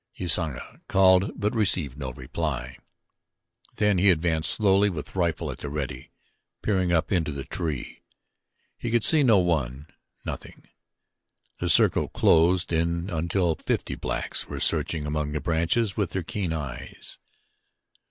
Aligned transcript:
Usanga 0.17 0.81
called 0.87 1.39
but 1.39 1.53
received 1.53 1.95
no 1.95 2.11
reply; 2.11 2.75
then 3.75 3.99
he 3.99 4.09
advanced 4.09 4.49
slowly 4.49 4.89
with 4.89 5.15
rifle 5.15 5.51
at 5.51 5.59
the 5.59 5.69
ready, 5.69 6.09
peering 6.63 6.91
up 6.91 7.11
into 7.11 7.31
the 7.31 7.43
tree. 7.43 8.01
He 8.79 8.89
could 8.89 9.03
see 9.03 9.21
no 9.21 9.37
one 9.37 9.85
nothing. 10.25 10.63
The 11.59 11.69
circle 11.69 12.07
closed 12.07 12.73
in 12.73 13.11
until 13.11 13.53
fifty 13.53 13.93
blacks 13.93 14.47
were 14.47 14.59
searching 14.59 15.05
among 15.05 15.33
the 15.33 15.39
branches 15.39 15.95
with 15.95 16.13
their 16.13 16.23
keen 16.23 16.51
eyes. 16.51 17.19